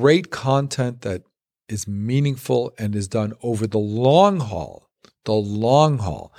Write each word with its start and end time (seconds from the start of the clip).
great 0.00 0.30
content 0.30 1.02
that 1.02 1.22
is 1.68 1.86
meaningful 1.86 2.72
and 2.78 2.96
is 2.96 3.06
done 3.06 3.34
over 3.42 3.66
the 3.66 3.76
long 3.76 4.40
haul. 4.40 4.88
The 5.26 5.34
long 5.34 5.98
haul. 5.98 6.32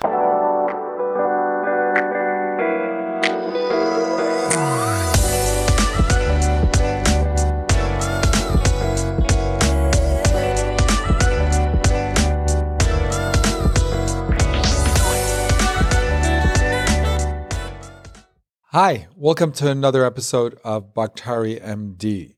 Hi, 18.72 19.06
welcome 19.14 19.52
to 19.52 19.70
another 19.70 20.04
episode 20.04 20.58
of 20.64 20.92
Baktari 20.92 21.62
MD. 21.62 22.34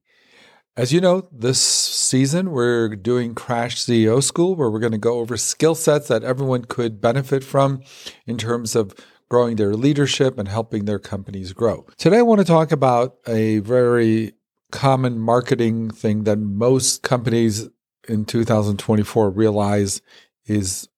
As 0.76 0.92
you 0.92 1.00
know, 1.00 1.28
this 1.30 1.60
season 1.60 2.50
we're 2.50 2.96
doing 2.96 3.36
Crash 3.36 3.76
CEO 3.76 4.20
School 4.20 4.56
where 4.56 4.68
we're 4.68 4.80
going 4.80 4.90
to 4.90 4.98
go 4.98 5.20
over 5.20 5.36
skill 5.36 5.76
sets 5.76 6.08
that 6.08 6.24
everyone 6.24 6.64
could 6.64 7.00
benefit 7.00 7.44
from 7.44 7.80
in 8.26 8.36
terms 8.38 8.74
of 8.74 8.92
growing 9.28 9.54
their 9.54 9.74
leadership 9.74 10.36
and 10.36 10.48
helping 10.48 10.84
their 10.84 10.98
companies 10.98 11.52
grow. 11.52 11.86
Today 11.96 12.18
I 12.18 12.22
want 12.22 12.40
to 12.40 12.44
talk 12.44 12.72
about 12.72 13.18
a 13.24 13.60
very 13.60 14.32
common 14.72 15.20
marketing 15.20 15.90
thing 15.90 16.24
that 16.24 16.40
most 16.40 17.04
companies 17.04 17.68
in 18.08 18.24
2024 18.24 19.30
realize 19.30 20.02
is 20.46 20.88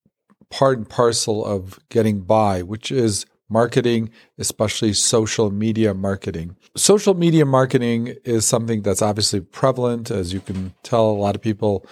part 0.48 0.78
and 0.78 0.88
parcel 0.88 1.44
of 1.44 1.78
getting 1.90 2.22
by, 2.22 2.62
which 2.62 2.90
is 2.90 3.26
marketing, 3.48 4.10
especially 4.38 4.92
social 4.92 5.50
media 5.50 5.94
marketing. 5.94 6.56
Social 6.76 7.14
media 7.14 7.46
marketing 7.46 8.16
is 8.24 8.46
something 8.46 8.82
that's 8.82 9.02
obviously 9.02 9.40
prevalent. 9.40 10.10
As 10.10 10.32
you 10.32 10.40
can 10.40 10.74
tell, 10.82 11.10
a 11.10 11.12
lot 11.12 11.34
of 11.34 11.42
people 11.42 11.86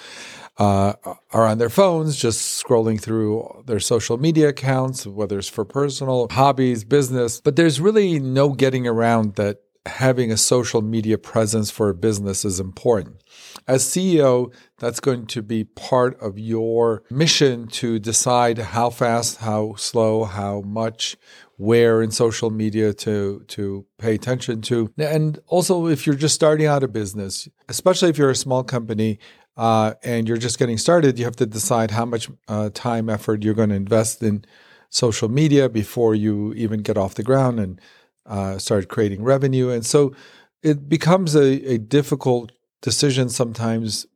uh, 0.58 0.94
are 1.32 1.46
on 1.46 1.58
their 1.58 1.68
phones 1.68 2.16
just 2.16 2.62
scrolling 2.62 3.00
through 3.00 3.64
their 3.66 3.80
social 3.80 4.18
media 4.18 4.48
accounts, 4.48 5.06
whether 5.06 5.38
it's 5.38 5.48
for 5.48 5.64
personal, 5.64 6.28
hobbies, 6.30 6.84
business. 6.84 7.40
But 7.40 7.56
there's 7.56 7.80
really 7.80 8.20
no 8.20 8.50
getting 8.50 8.86
around 8.86 9.34
that 9.36 9.58
having 9.86 10.32
a 10.32 10.36
social 10.36 10.80
media 10.80 11.18
presence 11.18 11.70
for 11.70 11.90
a 11.90 11.94
business 11.94 12.44
is 12.44 12.58
important. 12.58 13.22
As 13.66 13.84
CEO, 13.84 14.52
that's 14.78 15.00
going 15.00 15.26
to 15.26 15.42
be 15.42 15.64
part 15.64 16.20
of 16.20 16.38
your 16.38 17.02
mission 17.10 17.66
to 17.68 17.98
decide 17.98 18.58
how 18.58 18.90
fast, 18.90 19.38
how 19.38 19.74
slow, 19.76 20.24
how 20.24 20.60
much, 20.62 21.16
where 21.56 22.02
in 22.02 22.10
social 22.10 22.50
media 22.50 22.92
to 22.92 23.44
to 23.48 23.86
pay 23.98 24.14
attention 24.14 24.60
to. 24.62 24.92
And 24.98 25.38
also 25.46 25.86
if 25.86 26.06
you're 26.06 26.16
just 26.16 26.34
starting 26.34 26.66
out 26.66 26.82
a 26.82 26.88
business, 26.88 27.48
especially 27.68 28.10
if 28.10 28.18
you're 28.18 28.30
a 28.30 28.36
small 28.36 28.64
company, 28.64 29.18
uh, 29.56 29.94
and 30.02 30.26
you're 30.26 30.36
just 30.36 30.58
getting 30.58 30.78
started, 30.78 31.18
you 31.18 31.24
have 31.24 31.36
to 31.36 31.46
decide 31.46 31.92
how 31.92 32.04
much 32.04 32.28
uh, 32.48 32.70
time, 32.74 33.08
effort 33.08 33.44
you're 33.44 33.54
going 33.54 33.68
to 33.68 33.74
invest 33.74 34.22
in 34.22 34.44
social 34.90 35.28
media 35.28 35.68
before 35.68 36.14
you 36.14 36.52
even 36.54 36.80
get 36.80 36.96
off 36.96 37.14
the 37.14 37.22
ground 37.22 37.60
and 37.60 37.80
uh, 38.26 38.58
start 38.58 38.88
creating 38.88 39.22
revenue. 39.22 39.70
And 39.70 39.84
so 39.84 40.14
it 40.62 40.88
becomes 40.88 41.36
a, 41.36 41.72
a 41.72 41.78
difficult 41.78 42.52
decision 42.84 43.30
sometimes, 43.30 44.06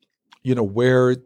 you 0.42 0.54
know, 0.54 0.62
where 0.62 1.16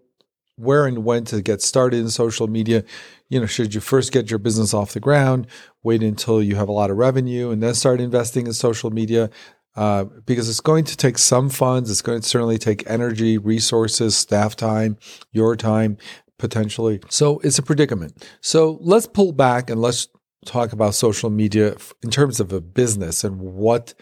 where 0.56 0.86
and 0.86 1.04
when 1.04 1.24
to 1.24 1.42
get 1.42 1.60
started 1.60 1.98
in 1.98 2.08
social 2.08 2.46
media. 2.46 2.84
You 3.28 3.40
know, 3.40 3.46
should 3.46 3.74
you 3.74 3.80
first 3.80 4.12
get 4.12 4.30
your 4.30 4.38
business 4.38 4.72
off 4.72 4.92
the 4.92 5.00
ground, 5.00 5.48
wait 5.82 6.02
until 6.02 6.40
you 6.42 6.54
have 6.54 6.68
a 6.68 6.72
lot 6.72 6.90
of 6.90 6.96
revenue, 6.96 7.50
and 7.50 7.62
then 7.62 7.74
start 7.74 8.00
investing 8.00 8.46
in 8.46 8.52
social 8.52 8.90
media? 8.90 9.28
Uh, 9.74 10.04
because 10.24 10.48
it's 10.48 10.60
going 10.60 10.84
to 10.84 10.96
take 10.96 11.18
some 11.18 11.48
funds. 11.48 11.90
It's 11.90 12.02
going 12.02 12.20
to 12.20 12.28
certainly 12.28 12.58
take 12.58 12.88
energy, 12.88 13.38
resources, 13.38 14.14
staff 14.14 14.54
time, 14.54 14.98
your 15.32 15.56
time, 15.56 15.96
potentially. 16.38 17.00
So 17.08 17.40
it's 17.40 17.58
a 17.58 17.62
predicament. 17.62 18.28
So 18.40 18.78
let's 18.82 19.06
pull 19.06 19.32
back 19.32 19.70
and 19.70 19.80
let's 19.80 20.08
talk 20.44 20.72
about 20.72 20.94
social 20.94 21.30
media 21.30 21.74
in 22.02 22.10
terms 22.10 22.38
of 22.38 22.52
a 22.52 22.60
business 22.60 23.24
and 23.24 23.40
what 23.40 23.94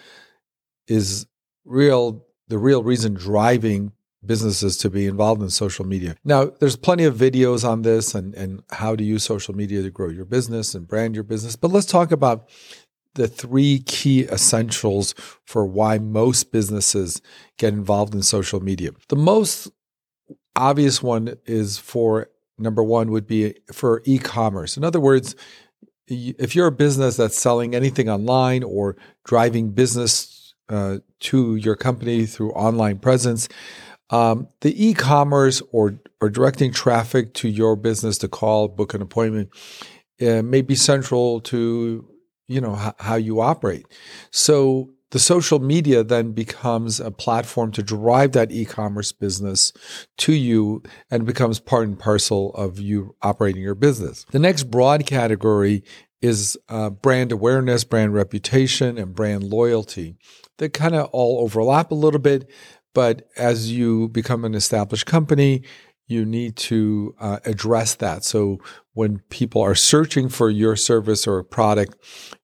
is 0.88 1.26
real 1.64 2.26
the 2.50 2.58
real 2.58 2.82
reason 2.82 3.14
driving 3.14 3.92
businesses 4.24 4.76
to 4.76 4.90
be 4.90 5.06
involved 5.06 5.40
in 5.40 5.48
social 5.48 5.86
media. 5.86 6.14
Now, 6.24 6.46
there's 6.60 6.76
plenty 6.76 7.04
of 7.04 7.14
videos 7.14 7.66
on 7.66 7.82
this 7.82 8.14
and, 8.14 8.34
and 8.34 8.62
how 8.70 8.94
to 8.94 9.02
use 9.02 9.22
social 9.22 9.54
media 9.54 9.82
to 9.82 9.90
grow 9.90 10.10
your 10.10 10.26
business 10.26 10.74
and 10.74 10.86
brand 10.86 11.14
your 11.14 11.24
business. 11.24 11.56
But 11.56 11.70
let's 11.70 11.86
talk 11.86 12.12
about 12.12 12.48
the 13.14 13.26
three 13.26 13.78
key 13.86 14.24
essentials 14.24 15.14
for 15.46 15.64
why 15.64 15.98
most 15.98 16.52
businesses 16.52 17.22
get 17.56 17.72
involved 17.72 18.14
in 18.14 18.22
social 18.22 18.60
media. 18.60 18.90
The 19.08 19.16
most 19.16 19.70
obvious 20.54 21.02
one 21.02 21.36
is 21.46 21.78
for 21.78 22.28
number 22.58 22.82
one 22.82 23.10
would 23.10 23.26
be 23.26 23.54
for 23.72 24.02
e-commerce. 24.04 24.76
In 24.76 24.84
other 24.84 25.00
words, 25.00 25.34
if 26.06 26.54
you're 26.54 26.66
a 26.66 26.72
business 26.72 27.16
that's 27.16 27.38
selling 27.38 27.74
anything 27.74 28.08
online 28.10 28.62
or 28.62 28.96
driving 29.24 29.70
business 29.70 30.39
uh, 30.70 30.98
to 31.20 31.56
your 31.56 31.76
company 31.76 32.26
through 32.26 32.52
online 32.52 32.98
presence, 32.98 33.48
um, 34.10 34.48
the 34.60 34.88
e-commerce 34.88 35.62
or 35.72 35.98
or 36.20 36.28
directing 36.28 36.72
traffic 36.72 37.32
to 37.34 37.48
your 37.48 37.76
business 37.76 38.18
to 38.18 38.28
call, 38.28 38.68
book 38.68 38.92
an 38.94 39.02
appointment, 39.02 39.50
uh, 40.20 40.42
may 40.42 40.62
be 40.62 40.74
central 40.74 41.40
to 41.40 42.06
you 42.48 42.60
know 42.60 42.78
h- 42.80 42.94
how 42.98 43.14
you 43.14 43.40
operate. 43.40 43.86
So 44.30 44.90
the 45.10 45.18
social 45.18 45.58
media 45.58 46.04
then 46.04 46.32
becomes 46.32 47.00
a 47.00 47.10
platform 47.10 47.72
to 47.72 47.82
drive 47.82 48.32
that 48.32 48.52
e-commerce 48.52 49.10
business 49.10 49.72
to 50.18 50.32
you 50.32 50.82
and 51.10 51.26
becomes 51.26 51.58
part 51.58 51.88
and 51.88 51.98
parcel 51.98 52.54
of 52.54 52.78
you 52.78 53.16
operating 53.22 53.62
your 53.62 53.74
business. 53.74 54.24
The 54.30 54.38
next 54.38 54.64
broad 54.70 55.06
category 55.06 55.82
is 56.20 56.58
uh, 56.68 56.90
brand 56.90 57.32
awareness, 57.32 57.84
brand 57.84 58.14
reputation, 58.14 58.98
and 58.98 59.14
brand 59.14 59.44
loyalty. 59.44 60.16
They 60.58 60.68
kind 60.68 60.94
of 60.94 61.08
all 61.12 61.40
overlap 61.40 61.90
a 61.90 61.94
little 61.94 62.20
bit, 62.20 62.48
but 62.94 63.28
as 63.36 63.72
you 63.72 64.08
become 64.08 64.44
an 64.44 64.54
established 64.54 65.06
company, 65.06 65.62
you 66.10 66.24
need 66.24 66.56
to 66.56 67.14
uh, 67.20 67.38
address 67.44 67.94
that. 67.94 68.24
So 68.24 68.58
when 68.94 69.20
people 69.30 69.62
are 69.62 69.76
searching 69.76 70.28
for 70.28 70.50
your 70.50 70.74
service 70.74 71.24
or 71.24 71.44
product, 71.44 71.94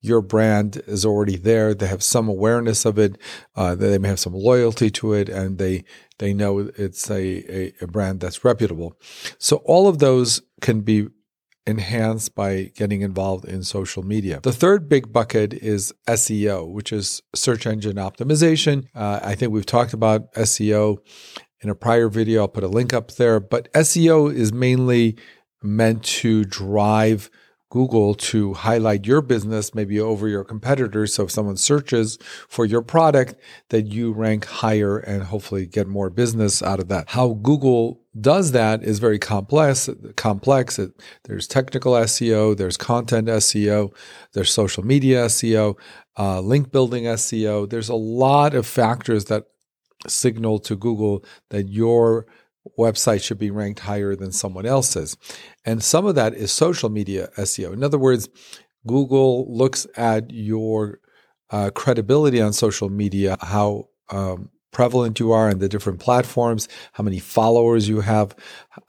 your 0.01 0.23
brand 0.23 0.81
is 0.87 1.05
already 1.05 1.37
there. 1.37 1.75
They 1.75 1.89
have 1.89 2.03
some 2.03 2.29
awareness 2.29 2.85
of 2.85 2.97
it. 2.97 3.19
Uh, 3.57 3.75
they 3.75 3.99
may 3.99 4.07
have 4.09 4.21
some 4.21 4.35
loyalty 4.35 4.89
to 4.91 5.15
it, 5.15 5.29
and 5.29 5.59
they 5.59 5.85
they 6.19 6.33
know 6.33 6.71
it's 6.79 7.11
a, 7.11 7.21
a, 7.53 7.73
a 7.83 7.87
brand 7.89 8.21
that's 8.21 8.45
reputable. 8.45 8.97
So 9.39 9.57
all 9.65 9.89
of 9.89 9.99
those 9.99 10.43
can 10.61 10.83
be 10.83 11.09
enhanced 11.67 12.35
by 12.35 12.71
getting 12.75 13.03
involved 13.03 13.45
in 13.45 13.63
social 13.63 14.03
media. 14.03 14.41
The 14.43 14.53
third 14.53 14.89
big 14.89 15.13
bucket 15.13 15.53
is 15.53 15.93
SEO, 16.07 16.69
which 16.71 16.93
is 16.93 17.23
search 17.35 17.67
engine 17.67 17.97
optimization. 17.97 18.85
Uh, 18.95 19.21
I 19.23 19.35
think 19.35 19.53
we've 19.53 19.67
talked 19.67 19.93
about 19.93 20.33
SEO 20.35 20.99
in 21.61 21.71
a 21.71 21.75
prior 21.75 22.09
video. 22.09 22.43
I'll 22.43 22.49
put 22.49 22.65
a 22.65 22.69
link 22.69 22.93
up 22.93 23.13
there, 23.13 23.41
but 23.41 23.73
SEO 23.73 24.33
is 24.33 24.53
mainly 24.53 25.17
meant 25.63 26.05
to 26.05 26.45
drive 26.45 27.31
Google 27.71 28.15
to 28.15 28.55
highlight 28.55 29.07
your 29.07 29.21
business 29.21 29.75
maybe 29.75 30.01
over 30.01 30.29
your 30.29 30.45
competitors. 30.45 31.15
So 31.15 31.25
if 31.25 31.31
someone 31.31 31.57
searches 31.57 32.19
for 32.49 32.65
your 32.65 32.83
product, 32.83 33.35
that 33.71 33.87
you 33.87 34.13
rank 34.13 34.45
higher 34.47 34.99
and 34.99 35.25
hopefully 35.25 35.67
get 35.67 35.89
more 35.89 36.09
business 36.09 36.63
out 36.63 36.79
of 36.79 36.89
that. 36.89 37.11
How 37.11 37.35
Google 37.35 38.01
does 38.19 38.53
that 38.53 38.83
is 38.83 38.99
very 38.99 39.19
complex. 39.19 39.91
Complex. 40.17 40.79
It, 40.79 40.93
there's 41.25 41.47
technical 41.47 41.93
SEO, 41.93 42.57
there's 42.57 42.77
content 42.77 43.29
SEO, 43.29 43.93
there's 44.33 44.51
social 44.53 44.85
media 44.85 45.27
SEO, 45.27 45.77
uh, 46.19 46.41
link 46.41 46.73
building 46.73 47.05
SEO. 47.05 47.69
There's 47.69 47.89
a 47.89 47.95
lot 47.95 48.55
of 48.55 48.67
factors 48.67 49.27
that 49.27 49.45
signal 50.07 50.59
to 50.61 50.77
Google 50.77 51.25
that 51.51 51.69
your 51.69 52.27
website 52.79 53.23
should 53.23 53.39
be 53.39 53.51
ranked 53.51 53.81
higher 53.81 54.15
than 54.15 54.33
someone 54.33 54.67
else's. 54.67 55.17
And 55.65 55.83
some 55.83 56.07
of 56.07 56.15
that 56.15 56.35
is 56.35 56.53
social 56.53 56.89
media 56.89 57.29
SEO. 57.37 57.73
In 57.73 57.83
other 57.83 57.99
words, 57.99 58.29
Google 58.87 59.53
looks 59.53 59.87
at 59.97 60.31
your 60.31 61.01
uh, 61.51 61.71
credibility 61.71 62.41
on 62.41 62.53
social 62.53 62.89
media, 62.89 63.37
how 63.41 63.89
um, 64.11 64.51
prevalent 64.77 65.19
you 65.19 65.33
are 65.33 65.49
in 65.49 65.59
the 65.59 65.71
different 65.71 65.99
platforms, 65.99 66.69
how 66.93 67.03
many 67.03 67.19
followers 67.19 67.89
you 67.89 68.03
have, 68.03 68.37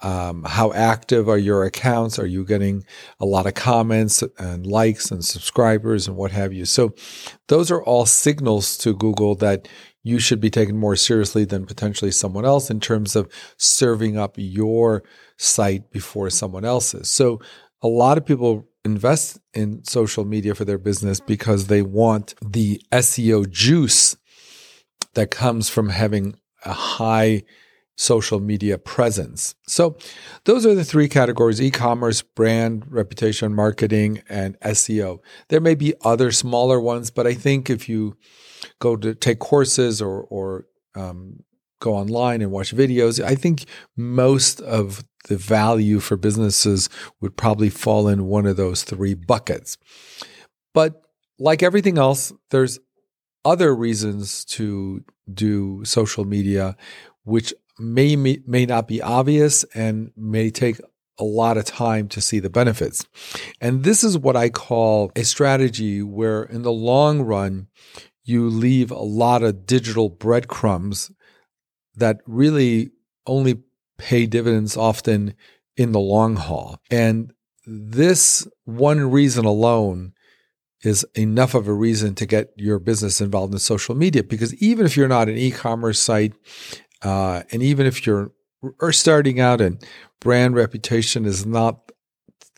um, 0.01 0.43
how 0.43 0.73
active 0.73 1.29
are 1.29 1.37
your 1.37 1.63
accounts, 1.63 2.19
are 2.19 2.25
you 2.25 2.43
getting 2.43 2.83
a 3.21 3.25
lot 3.25 3.47
of 3.47 3.53
comments 3.53 4.21
and 4.37 4.67
likes 4.67 5.11
and 5.11 5.23
subscribers 5.23 6.05
and 6.05 6.17
what 6.17 6.31
have 6.31 6.51
you. 6.51 6.65
So 6.65 6.93
those 7.47 7.71
are 7.71 7.81
all 7.81 8.05
signals 8.05 8.77
to 8.79 8.95
Google 8.95 9.35
that 9.35 9.69
you 10.07 10.19
should 10.19 10.39
be 10.39 10.49
taken 10.49 10.77
more 10.77 10.95
seriously 10.95 11.43
than 11.43 11.65
potentially 11.65 12.11
someone 12.11 12.45
else 12.45 12.69
in 12.69 12.79
terms 12.79 13.15
of 13.15 13.29
serving 13.57 14.17
up 14.17 14.35
your 14.37 15.03
site 15.35 15.91
before 15.91 16.29
someone 16.29 16.63
else's. 16.63 17.09
So 17.09 17.41
a 17.81 17.87
lot 17.87 18.17
of 18.17 18.25
people 18.25 18.67
invest 18.85 19.39
in 19.53 19.83
social 19.83 20.23
media 20.23 20.55
for 20.55 20.63
their 20.63 20.77
business 20.77 21.19
because 21.19 21.67
they 21.67 21.81
want 21.81 22.35
the 22.41 22.81
SEO 22.91 23.49
juice 23.49 24.15
that 25.13 25.29
comes 25.29 25.67
from 25.67 25.89
having 25.89 26.35
a 26.63 26.73
high 26.73 27.43
social 27.97 28.39
media 28.39 28.77
presence. 28.77 29.55
So 29.67 29.97
those 30.45 30.65
are 30.65 30.75
the 30.75 30.85
three 30.85 31.09
categories 31.09 31.61
e-commerce, 31.61 32.21
brand, 32.21 32.85
reputation, 32.89 33.53
marketing, 33.53 34.21
and 34.29 34.57
SEO. 34.61 35.19
There 35.49 35.59
may 35.59 35.75
be 35.75 35.95
other 36.05 36.31
smaller 36.31 36.79
ones, 36.79 37.09
but 37.09 37.27
I 37.27 37.33
think 37.33 37.69
if 37.69 37.89
you 37.89 38.15
go 38.79 38.95
to 38.95 39.15
take 39.15 39.39
courses 39.39 40.01
or, 40.01 40.21
or 40.23 40.65
um, 40.95 41.43
go 41.79 41.95
online 41.95 42.41
and 42.41 42.51
watch 42.51 42.75
videos, 42.75 43.23
I 43.23 43.35
think 43.35 43.65
most 43.95 44.61
of 44.61 45.03
the 45.27 45.37
value 45.37 45.99
for 45.99 46.17
businesses 46.17 46.89
would 47.21 47.37
probably 47.37 47.69
fall 47.69 48.07
in 48.07 48.25
one 48.25 48.45
of 48.45 48.57
those 48.57 48.83
three 48.83 49.13
buckets. 49.13 49.77
But 50.73 51.01
like 51.39 51.61
everything 51.61 51.97
else, 51.97 52.33
there's 52.49 52.79
other 53.45 53.75
reasons 53.75 54.43
to 54.45 55.03
do 55.31 55.83
social 55.85 56.25
media, 56.25 56.75
which 57.23 57.53
may, 57.79 58.15
may, 58.15 58.39
may 58.45 58.65
not 58.65 58.87
be 58.87 59.01
obvious 59.01 59.63
and 59.75 60.11
may 60.15 60.49
take 60.49 60.79
a 61.19 61.23
lot 61.23 61.57
of 61.57 61.65
time 61.65 62.07
to 62.09 62.21
see 62.21 62.39
the 62.39 62.49
benefits. 62.49 63.05
And 63.59 63.83
this 63.83 64.03
is 64.03 64.17
what 64.17 64.35
I 64.35 64.49
call 64.49 65.11
a 65.15 65.23
strategy 65.23 66.01
where 66.01 66.43
in 66.43 66.61
the 66.61 66.71
long 66.71 67.21
run, 67.21 67.67
you 68.27 68.49
leave 68.49 68.91
a 68.91 68.99
lot 68.99 69.41
of 69.41 69.65
digital 69.65 70.09
breadcrumbs 70.09 71.11
that 71.95 72.17
really 72.25 72.91
only 73.25 73.61
pay 73.97 74.25
dividends 74.25 74.75
often 74.75 75.33
in 75.77 75.93
the 75.93 75.99
long 75.99 76.35
haul. 76.35 76.77
And 76.91 77.31
this 77.65 78.47
one 78.65 79.11
reason 79.11 79.45
alone 79.45 80.13
is 80.83 81.05
enough 81.15 81.55
of 81.55 81.67
a 81.67 81.73
reason 81.73 82.15
to 82.15 82.25
get 82.25 82.49
your 82.57 82.79
business 82.79 83.21
involved 83.21 83.53
in 83.53 83.59
social 83.59 83.95
media 83.95 84.23
because 84.23 84.53
even 84.55 84.85
if 84.85 84.95
you're 84.95 85.07
not 85.07 85.29
an 85.29 85.37
e-commerce 85.37 85.99
site 85.99 86.33
uh, 87.01 87.43
and 87.51 87.63
even 87.63 87.87
if 87.87 88.05
you're 88.05 88.31
starting 88.91 89.39
out 89.39 89.59
and 89.59 89.83
brand 90.19 90.55
reputation 90.55 91.25
is 91.25 91.45
not 91.45 91.91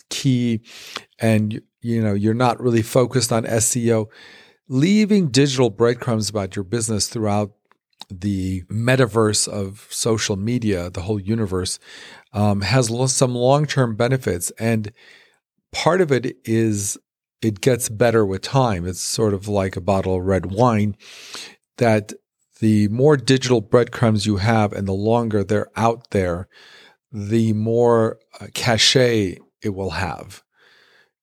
key 0.09 0.61
and 1.19 1.61
you 1.81 2.01
know 2.01 2.13
you're 2.13 2.33
not 2.33 2.59
really 2.59 2.81
focused 2.81 3.31
on 3.31 3.45
SEO 3.45 4.07
leaving 4.69 5.29
digital 5.29 5.71
breadcrumbs 5.71 6.29
about 6.29 6.55
your 6.55 6.63
business 6.63 7.07
throughout 7.07 7.51
the 8.09 8.63
metaverse 8.63 9.47
of 9.47 9.87
social 9.89 10.35
media, 10.35 10.89
the 10.89 11.01
whole 11.01 11.19
universe, 11.19 11.79
um, 12.33 12.61
has 12.61 12.89
some 13.11 13.35
long 13.35 13.65
term 13.65 13.95
benefits. 13.95 14.51
And 14.59 14.93
part 15.71 16.01
of 16.01 16.11
it 16.11 16.37
is 16.45 16.97
it 17.41 17.61
gets 17.61 17.89
better 17.89 18.25
with 18.25 18.41
time. 18.41 18.85
It's 18.85 19.01
sort 19.01 19.33
of 19.33 19.47
like 19.47 19.75
a 19.75 19.81
bottle 19.81 20.15
of 20.15 20.25
red 20.25 20.47
wine 20.47 20.95
that 21.77 22.13
the 22.59 22.87
more 22.89 23.17
digital 23.17 23.61
breadcrumbs 23.61 24.25
you 24.25 24.37
have 24.37 24.73
and 24.73 24.87
the 24.87 24.93
longer 24.93 25.43
they're 25.43 25.69
out 25.75 26.11
there, 26.11 26.47
the 27.11 27.53
more 27.53 28.19
uh, 28.39 28.47
cachet 28.53 29.39
it 29.61 29.69
will 29.69 29.91
have. 29.91 30.43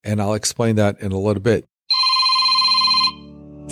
And 0.02 0.20
I'll 0.20 0.34
explain 0.34 0.76
that 0.76 1.00
in 1.00 1.12
a 1.12 1.18
little 1.18 1.42
bit. 1.42 1.66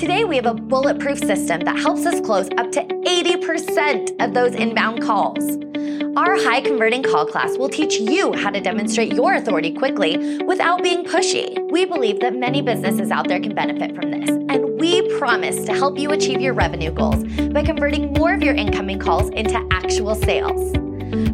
Today, 0.05 0.25
we 0.25 0.37
have 0.37 0.45
a 0.45 0.53
bulletproof 0.53 1.19
system 1.21 1.61
that 1.61 1.79
helps 1.79 2.05
us 2.05 2.21
close 2.21 2.51
up 2.59 2.71
to 2.73 2.83
80% 2.83 4.23
of 4.23 4.35
those 4.35 4.55
inbound 4.55 5.03
calls. 5.03 5.43
Our 6.15 6.37
high 6.37 6.61
converting 6.61 7.03
call 7.03 7.25
class 7.25 7.57
will 7.57 7.71
teach 7.71 7.95
you 7.95 8.35
how 8.35 8.51
to 8.51 8.61
demonstrate 8.61 9.15
your 9.15 9.33
authority 9.33 9.73
quickly 9.73 10.45
without 10.45 10.83
being 10.83 11.07
pushy. 11.07 11.59
We 11.71 11.87
believe 11.87 12.21
that 12.21 12.37
many 12.37 12.61
businesses 12.61 13.11
out 13.11 13.29
there 13.29 13.41
can 13.41 13.55
benefit 13.55 13.97
from 13.97 14.11
this, 14.11 14.29
and 14.29 14.79
we 14.79 15.09
promise 15.17 15.65
to 15.65 15.73
help 15.73 15.99
you 15.99 16.11
achieve 16.11 16.43
your 16.43 16.53
revenue 16.53 16.93
goals 16.93 17.25
by 17.55 17.63
converting 17.63 18.13
more 18.13 18.35
of 18.35 18.43
your 18.43 18.55
incoming 18.55 18.99
calls 18.99 19.31
into 19.31 19.59
actual 19.71 20.15
sales. 20.15 20.77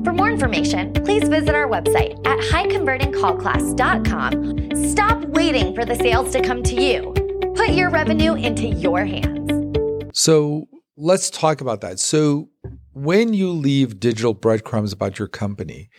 For 0.04 0.12
more 0.12 0.30
information, 0.30 0.92
please 0.92 1.28
visit 1.28 1.56
our 1.56 1.66
website 1.66 2.24
at 2.24 2.38
highconvertingcallclass.com. 2.38 4.90
Stop 4.92 5.24
waiting 5.24 5.74
for 5.74 5.84
the 5.84 5.96
sales 5.96 6.30
to 6.30 6.40
come 6.40 6.62
to 6.62 6.80
you 6.80 7.19
put 7.60 7.74
your 7.74 7.90
revenue 7.90 8.34
into 8.34 8.68
your 8.68 9.04
hands. 9.04 10.18
So 10.18 10.66
let's 10.96 11.28
talk 11.28 11.60
about 11.60 11.82
that. 11.82 11.98
So 12.00 12.48
when 12.94 13.34
you 13.34 13.50
leave 13.50 14.00
digital 14.00 14.32
breadcrumbs 14.32 14.94
about 14.94 15.18
your 15.18 15.28
company 15.28 15.90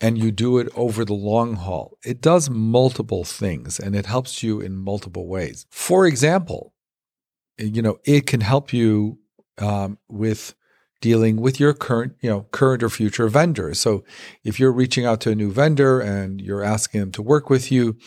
and 0.00 0.16
you 0.16 0.30
do 0.30 0.58
it 0.58 0.68
over 0.76 1.04
the 1.04 1.14
long 1.14 1.54
haul, 1.54 1.98
it 2.04 2.20
does 2.20 2.48
multiple 2.48 3.24
things 3.24 3.80
and 3.80 3.96
it 3.96 4.06
helps 4.06 4.44
you 4.44 4.60
in 4.60 4.76
multiple 4.76 5.26
ways. 5.26 5.66
For 5.68 6.06
example, 6.06 6.74
you 7.58 7.82
know, 7.82 7.98
it 8.04 8.28
can 8.28 8.40
help 8.40 8.72
you 8.72 9.18
um, 9.58 9.98
with 10.08 10.54
dealing 11.00 11.40
with 11.40 11.58
your 11.58 11.74
current, 11.74 12.14
you 12.20 12.30
know, 12.30 12.46
current 12.52 12.84
or 12.84 12.88
future 12.88 13.26
vendors. 13.26 13.80
So 13.80 14.04
if 14.44 14.60
you're 14.60 14.72
reaching 14.72 15.04
out 15.04 15.20
to 15.22 15.32
a 15.32 15.34
new 15.34 15.50
vendor 15.50 16.00
and 16.00 16.40
you're 16.40 16.62
asking 16.62 17.00
them 17.00 17.10
to 17.12 17.22
work 17.22 17.50
with 17.50 17.72
you, 17.72 17.98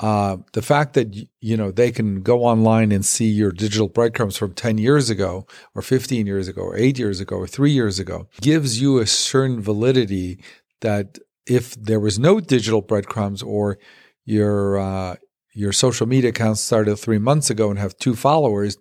uh, 0.00 0.38
the 0.54 0.62
fact 0.62 0.94
that 0.94 1.14
you 1.40 1.56
know 1.56 1.70
they 1.70 1.92
can 1.92 2.22
go 2.22 2.44
online 2.44 2.90
and 2.90 3.04
see 3.04 3.28
your 3.28 3.52
digital 3.52 3.88
breadcrumbs 3.88 4.36
from 4.36 4.54
10 4.54 4.78
years 4.78 5.10
ago 5.10 5.46
or 5.74 5.82
15 5.82 6.26
years 6.26 6.48
ago 6.48 6.62
or 6.62 6.76
8 6.76 6.98
years 6.98 7.20
ago 7.20 7.36
or 7.36 7.46
3 7.46 7.70
years 7.70 7.98
ago 7.98 8.26
gives 8.40 8.80
you 8.80 8.98
a 8.98 9.06
certain 9.06 9.60
validity 9.60 10.42
that 10.80 11.18
if 11.46 11.74
there 11.74 12.00
was 12.00 12.18
no 12.18 12.40
digital 12.40 12.80
breadcrumbs 12.80 13.42
or 13.42 13.78
your 14.24 14.78
uh, 14.78 15.16
your 15.52 15.72
social 15.72 16.06
media 16.06 16.30
account 16.30 16.56
started 16.56 16.96
3 16.96 17.18
months 17.18 17.50
ago 17.50 17.68
and 17.68 17.78
have 17.78 17.96
two 17.98 18.16
followers 18.16 18.78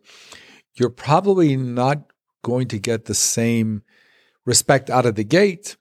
you're 0.76 0.90
probably 0.90 1.58
not 1.58 2.04
going 2.44 2.68
to 2.70 2.80
get 2.80 3.06
the 3.06 3.14
same 3.14 3.84
respect 4.46 4.90
out 4.90 5.06
of 5.06 5.16
the 5.16 5.26
gate 5.26 5.76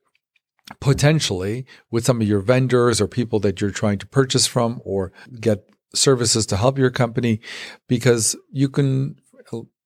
potentially 0.81 1.67
with 1.91 2.05
some 2.05 2.21
of 2.21 2.29
your 2.29 2.41
vendors 2.41 3.01
or 3.01 3.09
people 3.09 3.41
that 3.41 3.61
you're 3.61 3.71
trying 3.71 3.99
to 3.99 4.07
purchase 4.07 4.47
from 4.47 4.81
or 4.85 5.13
get 5.41 5.69
services 5.95 6.47
to 6.47 6.57
help 6.57 6.79
your 6.79 6.91
company 6.91 7.41
because 7.89 8.37
you 8.51 8.69
can 8.69 9.17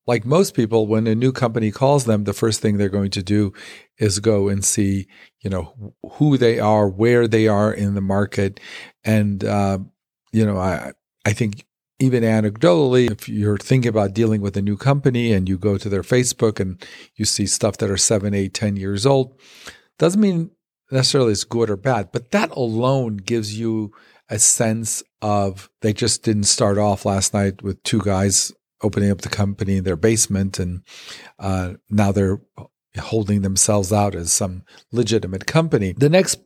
like 0.04 0.24
most 0.24 0.54
people 0.54 0.88
when 0.88 1.06
a 1.06 1.14
new 1.14 1.30
company 1.30 1.70
calls 1.70 2.06
them 2.06 2.24
the 2.24 2.32
first 2.32 2.60
thing 2.60 2.76
they're 2.76 2.88
going 2.88 3.12
to 3.12 3.22
do 3.22 3.52
is 3.98 4.18
go 4.18 4.48
and 4.48 4.64
see 4.64 5.06
you 5.40 5.48
know 5.48 5.94
who 6.14 6.36
they 6.36 6.58
are 6.58 6.88
where 6.88 7.28
they 7.28 7.46
are 7.46 7.72
in 7.72 7.94
the 7.94 8.00
market. 8.00 8.58
And 9.04 9.44
uh, 9.44 9.78
you 10.32 10.44
know 10.44 10.58
i 10.58 10.92
i 11.24 11.32
think 11.32 11.64
even 11.98 12.24
anecdotally 12.24 13.10
if 13.10 13.28
you're 13.28 13.58
thinking 13.58 13.88
about 13.88 14.14
dealing 14.14 14.40
with 14.40 14.56
a 14.56 14.62
new 14.62 14.76
company 14.76 15.32
and 15.32 15.48
you 15.48 15.56
go 15.56 15.78
to 15.78 15.88
their 15.88 16.02
facebook 16.02 16.58
and 16.58 16.84
you 17.14 17.24
see 17.24 17.46
stuff 17.46 17.76
that 17.76 17.90
are 17.90 17.96
seven 17.96 18.34
eight 18.34 18.54
ten 18.54 18.76
years 18.76 19.06
old 19.06 19.38
doesn't 19.98 20.20
mean 20.20 20.50
necessarily 20.92 21.32
is 21.32 21.44
good 21.44 21.70
or 21.70 21.76
bad, 21.76 22.10
but 22.12 22.30
that 22.30 22.50
alone 22.50 23.16
gives 23.16 23.58
you 23.58 23.92
a 24.28 24.38
sense 24.38 25.02
of 25.20 25.68
they 25.80 25.92
just 25.92 26.22
didn't 26.22 26.44
start 26.44 26.78
off 26.78 27.04
last 27.04 27.34
night 27.34 27.62
with 27.62 27.82
two 27.82 28.00
guys 28.00 28.52
opening 28.82 29.10
up 29.10 29.20
the 29.20 29.28
company 29.28 29.76
in 29.76 29.84
their 29.84 29.96
basement 29.96 30.58
and 30.58 30.82
uh, 31.38 31.74
now 31.88 32.10
they're 32.10 32.40
holding 32.98 33.42
themselves 33.42 33.92
out 33.92 34.14
as 34.14 34.32
some 34.32 34.64
legitimate 34.90 35.46
company. 35.46 35.92
The 35.92 36.10
next 36.10 36.40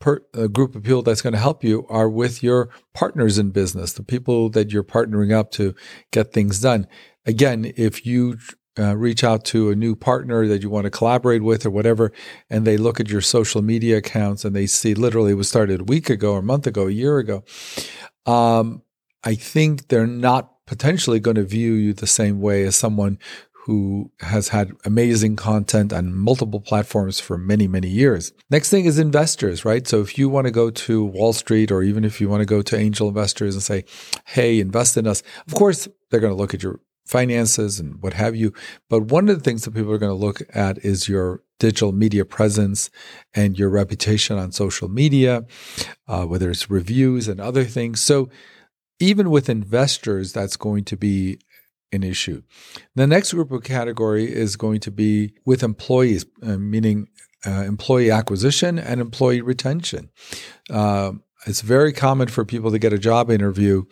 per, 0.00 0.20
uh, 0.34 0.48
group 0.48 0.74
of 0.74 0.82
people 0.82 1.02
that's 1.02 1.22
going 1.22 1.34
to 1.34 1.38
help 1.38 1.62
you 1.62 1.86
are 1.88 2.08
with 2.08 2.42
your 2.42 2.70
partners 2.94 3.38
in 3.38 3.50
business, 3.50 3.92
the 3.92 4.02
people 4.02 4.48
that 4.50 4.72
you're 4.72 4.82
partnering 4.82 5.32
up 5.32 5.50
to 5.52 5.74
get 6.10 6.32
things 6.32 6.60
done. 6.60 6.88
Again, 7.26 7.72
if 7.76 8.04
you 8.06 8.38
uh, 8.78 8.96
reach 8.96 9.24
out 9.24 9.44
to 9.46 9.70
a 9.70 9.76
new 9.76 9.96
partner 9.96 10.46
that 10.46 10.62
you 10.62 10.70
want 10.70 10.84
to 10.84 10.90
collaborate 10.90 11.42
with 11.42 11.66
or 11.66 11.70
whatever, 11.70 12.12
and 12.48 12.66
they 12.66 12.76
look 12.76 13.00
at 13.00 13.08
your 13.08 13.20
social 13.20 13.62
media 13.62 13.98
accounts 13.98 14.44
and 14.44 14.54
they 14.54 14.66
see 14.66 14.94
literally 14.94 15.32
it 15.32 15.34
was 15.34 15.48
started 15.48 15.80
a 15.80 15.84
week 15.84 16.08
ago 16.08 16.34
or 16.34 16.38
a 16.38 16.42
month 16.42 16.66
ago, 16.66 16.86
a 16.86 16.92
year 16.92 17.18
ago, 17.18 17.42
um, 18.26 18.82
I 19.24 19.34
think 19.34 19.88
they're 19.88 20.06
not 20.06 20.52
potentially 20.66 21.20
going 21.20 21.34
to 21.34 21.44
view 21.44 21.72
you 21.72 21.92
the 21.92 22.06
same 22.06 22.40
way 22.40 22.64
as 22.64 22.76
someone 22.76 23.18
who 23.64 24.10
has 24.20 24.48
had 24.48 24.72
amazing 24.84 25.36
content 25.36 25.92
on 25.92 26.14
multiple 26.14 26.60
platforms 26.60 27.20
for 27.20 27.36
many, 27.36 27.68
many 27.68 27.88
years. 27.88 28.32
Next 28.48 28.70
thing 28.70 28.86
is 28.86 28.98
investors, 28.98 29.64
right? 29.64 29.86
So 29.86 30.00
if 30.00 30.16
you 30.16 30.28
want 30.28 30.46
to 30.46 30.50
go 30.50 30.70
to 30.70 31.04
Wall 31.04 31.32
Street 31.34 31.70
or 31.70 31.82
even 31.82 32.04
if 32.04 32.20
you 32.20 32.28
want 32.28 32.40
to 32.40 32.46
go 32.46 32.62
to 32.62 32.76
angel 32.76 33.08
investors 33.08 33.54
and 33.54 33.62
say, 33.62 33.84
hey, 34.24 34.60
invest 34.60 34.96
in 34.96 35.06
us, 35.06 35.22
of 35.46 35.54
course, 35.54 35.88
they're 36.10 36.20
going 36.20 36.32
to 36.32 36.36
look 36.36 36.54
at 36.54 36.62
your 36.62 36.80
finances 37.10 37.80
and 37.80 38.00
what 38.02 38.14
have 38.14 38.36
you. 38.36 38.52
But 38.88 39.10
one 39.10 39.28
of 39.28 39.36
the 39.36 39.42
things 39.42 39.64
that 39.64 39.74
people 39.74 39.92
are 39.92 39.98
going 39.98 40.16
to 40.16 40.26
look 40.26 40.42
at 40.54 40.78
is 40.84 41.08
your 41.08 41.42
digital 41.58 41.92
media 41.92 42.24
presence 42.24 42.88
and 43.34 43.58
your 43.58 43.68
reputation 43.68 44.38
on 44.38 44.52
social 44.52 44.88
media, 44.88 45.44
uh, 46.08 46.24
whether 46.24 46.50
it's 46.50 46.70
reviews 46.70 47.28
and 47.28 47.40
other 47.40 47.64
things. 47.64 48.00
So 48.00 48.30
even 49.00 49.30
with 49.30 49.48
investors, 49.48 50.32
that's 50.32 50.56
going 50.56 50.84
to 50.84 50.96
be 50.96 51.40
an 51.92 52.04
issue. 52.04 52.42
The 52.94 53.06
next 53.06 53.32
group 53.32 53.50
of 53.50 53.64
category 53.64 54.32
is 54.32 54.56
going 54.56 54.80
to 54.80 54.90
be 54.90 55.34
with 55.44 55.62
employees, 55.62 56.24
uh, 56.42 56.58
meaning 56.58 57.08
uh, 57.44 57.64
employee 57.64 58.10
acquisition 58.10 58.78
and 58.78 59.00
employee 59.00 59.40
retention. 59.40 60.10
Uh, 60.70 61.12
it's 61.46 61.62
very 61.62 61.92
common 61.92 62.28
for 62.28 62.44
people 62.44 62.70
to 62.70 62.78
get 62.78 62.92
a 62.92 62.98
job 62.98 63.30
interview 63.30 63.84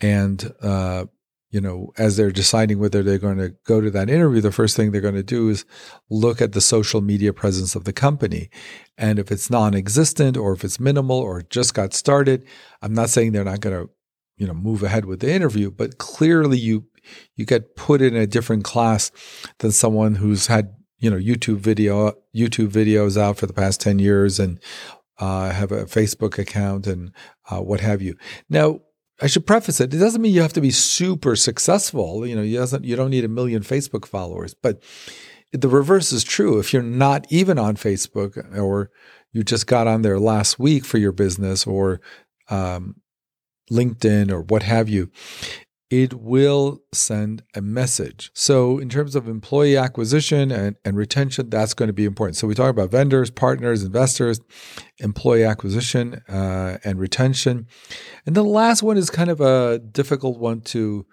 and 0.00 0.52
uh, 0.60 1.06
you 1.52 1.60
know, 1.60 1.92
as 1.98 2.16
they're 2.16 2.32
deciding 2.32 2.78
whether 2.78 3.02
they're 3.02 3.18
going 3.18 3.36
to 3.36 3.50
go 3.66 3.82
to 3.82 3.90
that 3.90 4.08
interview, 4.08 4.40
the 4.40 4.50
first 4.50 4.74
thing 4.74 4.90
they're 4.90 5.02
going 5.02 5.14
to 5.14 5.22
do 5.22 5.50
is 5.50 5.66
look 6.08 6.40
at 6.40 6.52
the 6.52 6.62
social 6.62 7.02
media 7.02 7.30
presence 7.34 7.74
of 7.76 7.84
the 7.84 7.92
company. 7.92 8.48
And 8.96 9.18
if 9.18 9.30
it's 9.30 9.50
non 9.50 9.74
existent 9.74 10.38
or 10.38 10.54
if 10.54 10.64
it's 10.64 10.80
minimal 10.80 11.18
or 11.18 11.42
just 11.42 11.74
got 11.74 11.92
started, 11.92 12.46
I'm 12.80 12.94
not 12.94 13.10
saying 13.10 13.32
they're 13.32 13.44
not 13.44 13.60
going 13.60 13.76
to, 13.76 13.92
you 14.38 14.46
know, 14.46 14.54
move 14.54 14.82
ahead 14.82 15.04
with 15.04 15.20
the 15.20 15.30
interview, 15.30 15.70
but 15.70 15.98
clearly 15.98 16.56
you 16.56 16.86
you 17.36 17.44
get 17.44 17.76
put 17.76 18.00
in 18.00 18.16
a 18.16 18.26
different 18.26 18.64
class 18.64 19.10
than 19.58 19.72
someone 19.72 20.14
who's 20.14 20.46
had, 20.46 20.72
you 20.98 21.10
know, 21.10 21.18
YouTube 21.18 21.58
video 21.58 22.14
YouTube 22.34 22.68
videos 22.68 23.20
out 23.20 23.36
for 23.36 23.46
the 23.46 23.52
past 23.52 23.78
10 23.82 23.98
years 23.98 24.40
and 24.40 24.58
uh, 25.18 25.50
have 25.50 25.70
a 25.70 25.84
Facebook 25.84 26.38
account 26.38 26.86
and 26.86 27.12
uh, 27.50 27.60
what 27.60 27.80
have 27.80 28.00
you. 28.00 28.16
Now, 28.48 28.80
I 29.22 29.28
should 29.28 29.46
preface 29.46 29.80
it. 29.80 29.94
It 29.94 29.98
doesn't 29.98 30.20
mean 30.20 30.34
you 30.34 30.42
have 30.42 30.52
to 30.54 30.60
be 30.60 30.72
super 30.72 31.36
successful. 31.36 32.26
You 32.26 32.34
know, 32.34 32.42
you 32.42 32.58
doesn't 32.58 32.84
you 32.84 32.96
don't 32.96 33.10
need 33.10 33.24
a 33.24 33.28
million 33.28 33.62
Facebook 33.62 34.04
followers, 34.04 34.52
but 34.52 34.82
the 35.52 35.68
reverse 35.68 36.12
is 36.12 36.24
true. 36.24 36.58
If 36.58 36.72
you're 36.72 36.82
not 36.82 37.26
even 37.30 37.56
on 37.56 37.76
Facebook 37.76 38.36
or 38.58 38.90
you 39.32 39.44
just 39.44 39.68
got 39.68 39.86
on 39.86 40.02
there 40.02 40.18
last 40.18 40.58
week 40.58 40.84
for 40.84 40.98
your 40.98 41.12
business 41.12 41.66
or 41.66 42.00
um, 42.50 42.96
LinkedIn 43.70 44.32
or 44.32 44.42
what 44.42 44.64
have 44.64 44.88
you, 44.88 45.10
it 45.92 46.14
will 46.14 46.80
send 46.92 47.42
a 47.54 47.60
message. 47.60 48.30
So, 48.32 48.78
in 48.78 48.88
terms 48.88 49.14
of 49.14 49.28
employee 49.28 49.76
acquisition 49.76 50.50
and, 50.50 50.74
and 50.86 50.96
retention, 50.96 51.50
that's 51.50 51.74
going 51.74 51.88
to 51.88 51.92
be 51.92 52.06
important. 52.06 52.38
So, 52.38 52.46
we 52.46 52.54
talk 52.54 52.70
about 52.70 52.90
vendors, 52.90 53.30
partners, 53.30 53.84
investors, 53.84 54.40
employee 54.98 55.44
acquisition, 55.44 56.22
uh, 56.30 56.78
and 56.82 56.98
retention. 56.98 57.66
And 58.26 58.36
the 58.36 58.44
last 58.44 58.82
one 58.82 58.96
is 58.96 59.10
kind 59.10 59.30
of 59.30 59.40
a 59.40 59.78
difficult 59.78 60.38
one 60.38 60.60
to 60.62 61.06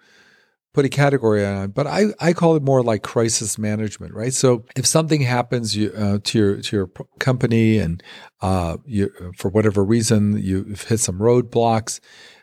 put 0.72 0.84
a 0.84 0.88
category 0.88 1.44
on, 1.44 1.70
but 1.70 1.86
I, 1.86 2.06
I 2.20 2.32
call 2.32 2.54
it 2.54 2.62
more 2.62 2.82
like 2.82 3.02
crisis 3.02 3.58
management, 3.58 4.14
right? 4.14 4.32
So 4.32 4.64
if 4.76 4.86
something 4.86 5.20
happens 5.20 5.76
you, 5.76 5.92
uh, 5.92 6.18
to 6.22 6.38
your 6.38 6.60
to 6.60 6.76
your 6.76 6.90
company 7.18 7.78
and 7.78 8.02
uh, 8.40 8.76
you, 8.84 9.10
for 9.36 9.50
whatever 9.50 9.84
reason 9.84 10.38
you've 10.40 10.84
hit 10.84 11.00
some 11.00 11.18
roadblocks, 11.18 11.98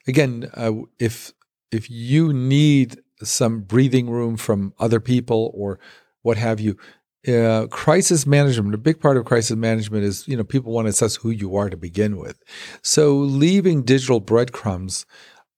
again, 0.07 0.49
uh, 0.55 0.73
if 0.99 1.31
if 1.71 1.89
you 1.89 2.33
need 2.33 2.99
some 3.23 3.61
breathing 3.61 4.09
room 4.09 4.35
from 4.35 4.73
other 4.77 4.99
people 4.99 5.51
or 5.53 5.79
what 6.21 6.37
have 6.37 6.59
you, 6.59 6.77
uh, 7.27 7.67
crisis 7.67 8.25
management, 8.25 8.73
a 8.73 8.77
big 8.77 8.99
part 8.99 9.17
of 9.17 9.25
crisis 9.25 9.55
management 9.55 10.03
is, 10.03 10.27
you 10.27 10.37
know, 10.37 10.43
people 10.43 10.71
want 10.71 10.85
to 10.85 10.89
assess 10.89 11.15
who 11.15 11.29
you 11.29 11.55
are 11.55 11.69
to 11.69 11.77
begin 11.77 12.17
with. 12.17 12.41
So 12.81 13.15
leaving 13.15 13.83
digital 13.83 14.19
breadcrumbs 14.19 15.05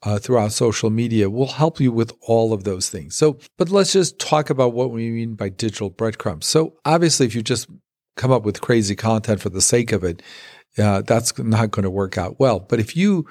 uh, 0.04 0.18
throughout 0.18 0.52
social 0.52 0.90
media 0.90 1.30
will 1.30 1.48
help 1.48 1.80
you 1.80 1.92
with 1.92 2.14
all 2.22 2.54
of 2.54 2.64
those 2.64 2.90
things. 2.90 3.16
So, 3.16 3.40
but 3.58 3.70
let's 3.70 3.92
just 3.94 4.20
talk 4.20 4.50
about 4.50 4.74
what 4.74 4.92
we 4.92 5.10
mean 5.10 5.36
by 5.36 5.50
digital 5.50 5.90
breadcrumbs. 5.90 6.46
So 6.46 6.76
obviously, 6.86 7.26
if 7.26 7.36
you 7.36 7.42
just 7.42 7.68
come 8.16 8.32
up 8.32 8.44
with 8.44 8.62
crazy 8.62 8.96
content 8.96 9.42
for 9.42 9.50
the 9.50 9.62
sake 9.62 9.92
of 9.92 10.04
it, 10.04 10.22
uh, 10.78 11.02
that's 11.02 11.38
not 11.38 11.72
going 11.72 11.84
to 11.84 11.90
work 11.90 12.18
out 12.18 12.40
well. 12.40 12.60
But 12.60 12.80
if 12.80 12.96
you 12.96 13.26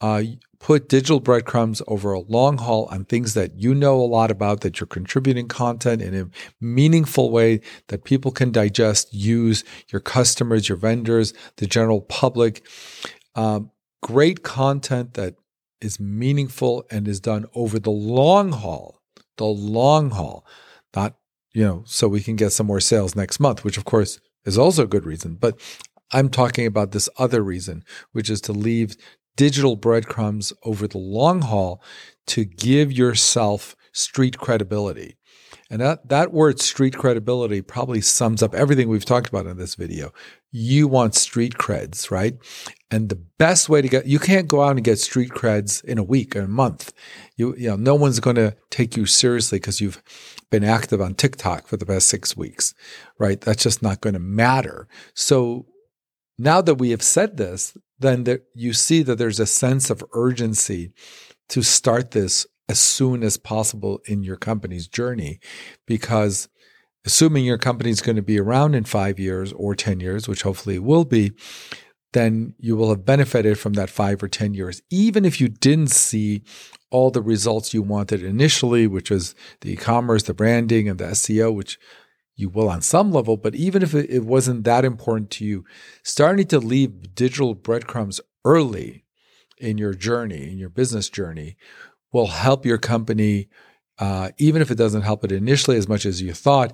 uh, 0.00 0.22
put 0.60 0.88
digital 0.88 1.20
breadcrumbs 1.20 1.82
over 1.86 2.12
a 2.12 2.20
long 2.20 2.58
haul 2.58 2.88
on 2.90 3.04
things 3.04 3.34
that 3.34 3.58
you 3.58 3.74
know 3.74 4.00
a 4.00 4.02
lot 4.02 4.30
about, 4.30 4.60
that 4.60 4.80
you're 4.80 4.86
contributing 4.86 5.48
content 5.48 6.02
in 6.02 6.14
a 6.14 6.28
meaningful 6.60 7.30
way 7.30 7.60
that 7.88 8.04
people 8.04 8.30
can 8.30 8.50
digest, 8.50 9.12
use, 9.12 9.64
your 9.90 10.00
customers, 10.00 10.68
your 10.68 10.78
vendors, 10.78 11.32
the 11.56 11.66
general 11.66 12.00
public. 12.00 12.66
Um, 13.34 13.70
great 14.02 14.42
content 14.42 15.14
that 15.14 15.36
is 15.80 16.00
meaningful 16.00 16.84
and 16.90 17.06
is 17.06 17.20
done 17.20 17.46
over 17.54 17.78
the 17.78 17.90
long 17.90 18.52
haul, 18.52 19.00
the 19.36 19.46
long 19.46 20.10
haul, 20.10 20.44
not, 20.94 21.14
you 21.52 21.64
know, 21.64 21.82
so 21.86 22.08
we 22.08 22.20
can 22.20 22.36
get 22.36 22.50
some 22.50 22.66
more 22.66 22.80
sales 22.80 23.14
next 23.14 23.38
month, 23.38 23.64
which 23.64 23.76
of 23.76 23.84
course 23.84 24.20
is 24.44 24.58
also 24.58 24.84
a 24.84 24.88
good 24.88 25.06
reason. 25.06 25.34
But 25.34 25.60
I'm 26.10 26.30
talking 26.30 26.66
about 26.66 26.92
this 26.92 27.08
other 27.18 27.42
reason, 27.42 27.84
which 28.12 28.30
is 28.30 28.40
to 28.42 28.52
leave 28.52 28.96
digital 29.38 29.76
breadcrumbs 29.76 30.52
over 30.64 30.88
the 30.88 30.98
long 30.98 31.42
haul 31.42 31.80
to 32.26 32.44
give 32.44 32.92
yourself 32.92 33.76
street 33.92 34.36
credibility. 34.36 35.16
And 35.70 35.80
that, 35.80 36.08
that 36.08 36.32
word 36.32 36.60
street 36.60 36.96
credibility 36.96 37.62
probably 37.62 38.00
sums 38.00 38.42
up 38.42 38.54
everything 38.54 38.88
we've 38.88 39.04
talked 39.04 39.28
about 39.28 39.46
in 39.46 39.56
this 39.56 39.76
video. 39.76 40.12
You 40.50 40.88
want 40.88 41.14
street 41.14 41.54
creds, 41.54 42.10
right? 42.10 42.36
And 42.90 43.08
the 43.08 43.22
best 43.38 43.68
way 43.68 43.80
to 43.80 43.88
get, 43.88 44.06
you 44.06 44.18
can't 44.18 44.48
go 44.48 44.62
out 44.62 44.76
and 44.76 44.84
get 44.84 44.98
street 44.98 45.30
creds 45.30 45.84
in 45.84 45.98
a 45.98 46.02
week 46.02 46.34
or 46.34 46.40
a 46.40 46.48
month. 46.48 46.92
You, 47.36 47.54
you 47.56 47.68
know, 47.68 47.76
no 47.76 47.94
one's 47.94 48.18
going 48.18 48.36
to 48.36 48.56
take 48.70 48.96
you 48.96 49.06
seriously 49.06 49.58
because 49.58 49.80
you've 49.80 50.02
been 50.50 50.64
active 50.64 51.00
on 51.00 51.14
TikTok 51.14 51.68
for 51.68 51.76
the 51.76 51.86
past 51.86 52.08
six 52.08 52.36
weeks, 52.36 52.74
right? 53.18 53.40
That's 53.40 53.62
just 53.62 53.82
not 53.82 54.00
going 54.00 54.14
to 54.14 54.20
matter. 54.20 54.88
So 55.14 55.66
now 56.38 56.60
that 56.62 56.76
we 56.76 56.90
have 56.90 57.02
said 57.02 57.36
this, 57.36 57.76
then 57.98 58.24
there, 58.24 58.40
you 58.54 58.72
see 58.72 59.02
that 59.02 59.16
there's 59.16 59.40
a 59.40 59.46
sense 59.46 59.90
of 59.90 60.04
urgency 60.12 60.92
to 61.50 61.62
start 61.62 62.12
this 62.12 62.46
as 62.68 62.78
soon 62.78 63.22
as 63.22 63.36
possible 63.36 64.00
in 64.06 64.22
your 64.22 64.36
company's 64.36 64.86
journey. 64.86 65.40
Because 65.86 66.48
assuming 67.04 67.44
your 67.44 67.58
company 67.58 67.90
is 67.90 68.02
going 68.02 68.16
to 68.16 68.22
be 68.22 68.38
around 68.38 68.74
in 68.74 68.84
five 68.84 69.18
years 69.18 69.52
or 69.52 69.74
10 69.74 70.00
years, 70.00 70.28
which 70.28 70.42
hopefully 70.42 70.76
it 70.76 70.84
will 70.84 71.04
be, 71.04 71.32
then 72.12 72.54
you 72.58 72.76
will 72.76 72.90
have 72.90 73.04
benefited 73.04 73.58
from 73.58 73.74
that 73.74 73.90
five 73.90 74.22
or 74.22 74.28
10 74.28 74.54
years, 74.54 74.80
even 74.90 75.24
if 75.24 75.40
you 75.40 75.48
didn't 75.48 75.90
see 75.90 76.42
all 76.90 77.10
the 77.10 77.20
results 77.20 77.74
you 77.74 77.82
wanted 77.82 78.22
initially, 78.22 78.86
which 78.86 79.10
was 79.10 79.34
the 79.60 79.72
e 79.72 79.76
commerce, 79.76 80.22
the 80.22 80.32
branding, 80.32 80.88
and 80.88 80.98
the 80.98 81.04
SEO, 81.06 81.54
which 81.54 81.78
you 82.38 82.48
will 82.48 82.68
on 82.68 82.80
some 82.80 83.10
level, 83.10 83.36
but 83.36 83.56
even 83.56 83.82
if 83.82 83.94
it, 83.94 84.24
wasn't 84.24 84.62
that 84.62 84.84
important 84.84 85.28
to 85.28 85.44
you, 85.44 85.64
starting 86.04 86.46
to 86.46 86.60
leave 86.60 87.14
digital 87.14 87.52
breadcrumbs 87.54 88.20
early 88.44 89.04
in 89.58 89.76
your 89.76 89.92
journey, 89.92 90.50
in 90.50 90.56
your 90.56 90.68
business 90.68 91.10
journey, 91.10 91.56
will 92.12 92.28
help 92.28 92.64
your 92.64 92.78
company, 92.78 93.48
uh, 93.98 94.30
even 94.38 94.62
if 94.62 94.70
it 94.70 94.76
doesn't 94.76 95.02
help 95.02 95.24
it 95.24 95.32
initially 95.32 95.76
as 95.76 95.88
much 95.88 96.06
as 96.06 96.22
you 96.22 96.32
thought, 96.32 96.72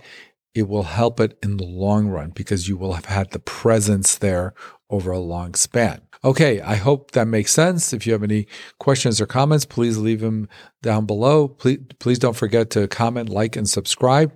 it 0.55 0.69
will 0.69 0.83
help 0.83 1.19
it 1.19 1.39
in 1.43 1.57
the 1.57 1.65
long 1.65 2.09
run 2.09 2.31
because 2.31 2.69
you 2.69 2.77
will 2.77 2.93
have 2.93 3.07
had 3.07 3.31
the 3.31 3.39
presence 3.39 4.17
there 4.17 4.53
over 4.91 5.11
a 5.11 5.19
long 5.19 5.55
span. 5.55 6.03
Okay, 6.23 6.61
I 6.61 6.77
hope 6.77 7.11
that 7.11 7.27
makes 7.27 7.53
sense. 7.53 7.93
If 7.93 8.07
you 8.07 8.13
have 8.13 8.23
any 8.23 8.47
questions 8.79 9.21
or 9.21 9.27
comments, 9.27 9.65
please 9.65 9.99
leave 9.99 10.21
them 10.21 10.49
down 10.83 11.07
below. 11.07 11.49
Please, 11.49 11.81
please 11.99 12.19
don't 12.19 12.37
forget 12.37 12.71
to 12.71 12.87
comment, 12.87 13.29
like, 13.29 13.57
and 13.57 13.69
subscribe. 13.69 14.33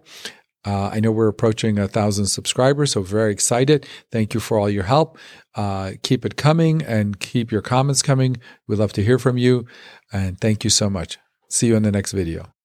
Uh, 0.66 0.88
I 0.92 1.00
know 1.00 1.12
we're 1.12 1.28
approaching 1.28 1.78
a 1.78 1.88
thousand 1.88 2.26
subscribers, 2.26 2.92
so 2.92 3.02
very 3.02 3.32
excited. 3.32 3.86
Thank 4.10 4.34
you 4.34 4.40
for 4.40 4.58
all 4.58 4.68
your 4.68 4.84
help. 4.84 5.18
Uh, 5.54 5.92
keep 6.02 6.24
it 6.24 6.36
coming 6.36 6.82
and 6.82 7.18
keep 7.20 7.50
your 7.52 7.62
comments 7.62 8.02
coming. 8.02 8.36
We'd 8.66 8.78
love 8.78 8.92
to 8.94 9.04
hear 9.04 9.18
from 9.18 9.38
you. 9.38 9.66
And 10.12 10.40
thank 10.40 10.64
you 10.64 10.70
so 10.70 10.90
much. 10.90 11.18
See 11.48 11.68
you 11.68 11.76
in 11.76 11.82
the 11.82 11.92
next 11.92 12.12
video. 12.12 12.57